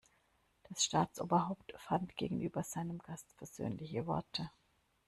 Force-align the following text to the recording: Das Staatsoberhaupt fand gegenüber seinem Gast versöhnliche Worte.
Das 0.67 0.83
Staatsoberhaupt 0.83 1.75
fand 1.77 2.17
gegenüber 2.17 2.63
seinem 2.63 2.97
Gast 2.97 3.31
versöhnliche 3.37 4.07
Worte. 4.07 4.49